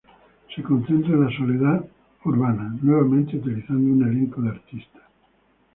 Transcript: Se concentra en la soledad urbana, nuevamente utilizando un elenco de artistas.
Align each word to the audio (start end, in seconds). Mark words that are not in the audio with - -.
Se 0.55 0.63
concentra 0.63 1.13
en 1.13 1.25
la 1.25 1.37
soledad 1.37 1.85
urbana, 2.25 2.75
nuevamente 2.81 3.37
utilizando 3.37 3.93
un 3.93 4.01
elenco 4.09 4.41
de 4.41 4.49
artistas. 4.49 5.03